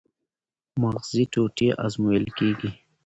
مغزي 0.81 1.23
ټوټې 1.31 1.69
ازمویل 1.85 2.27
کېږي. 2.37 2.69